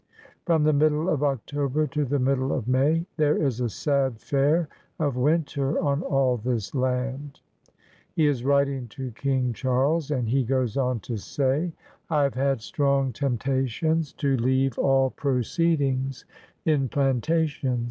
"Prom 0.45 0.63
the 0.63 0.73
middle 0.73 1.07
of 1.09 1.21
October 1.21 1.85
to 1.85 2.05
the 2.05 2.17
middle 2.17 2.51
of 2.51 2.67
May 2.67 3.05
there 3.17 3.37
is 3.37 3.59
a 3.61 3.69
sad 3.69 4.19
fare 4.19 4.67
of 4.97 5.15
winter 5.15 5.79
on 5.79 6.01
all 6.01 6.37
this 6.37 6.71
land/' 6.71 7.39
He 8.15 8.25
is 8.25 8.43
writing 8.43 8.87
to 8.87 9.11
King 9.11 9.53
Charles, 9.53 10.09
and 10.09 10.27
he 10.27 10.43
goes 10.43 10.75
on 10.75 11.01
to 11.01 11.17
say: 11.17 11.71
'^I 12.09 12.23
have 12.23 12.33
had 12.33 12.61
strong 12.61 13.13
temptations 13.13 14.11
to 14.13 14.35
leave 14.37 14.75
all 14.79 15.11
pro 15.11 15.41
ceedings 15.43 16.25
in 16.65 16.89
plantations 16.89 17.79